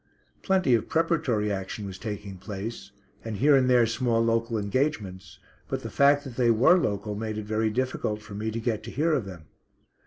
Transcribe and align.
Plenty 0.41 0.73
of 0.73 0.89
preparatory 0.89 1.51
action 1.51 1.85
was 1.85 1.99
taking 1.99 2.39
place, 2.39 2.89
and 3.23 3.37
here 3.37 3.55
and 3.55 3.69
there 3.69 3.85
small 3.85 4.19
local 4.19 4.57
engagements, 4.57 5.37
but 5.67 5.81
the 5.83 5.91
fact 5.91 6.23
that 6.23 6.37
they 6.37 6.49
were 6.49 6.75
local 6.79 7.13
made 7.13 7.37
it 7.37 7.45
very 7.45 7.69
difficult 7.69 8.19
for 8.19 8.33
me 8.33 8.49
to 8.49 8.59
get 8.59 8.81
to 8.85 8.89
hear 8.89 9.13
of 9.13 9.25
them. 9.25 9.45